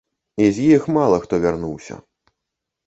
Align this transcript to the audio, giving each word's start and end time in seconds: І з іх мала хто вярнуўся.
І 0.45 0.47
з 0.57 0.65
іх 0.77 0.89
мала 0.97 1.21
хто 1.27 1.41
вярнуўся. 1.45 2.03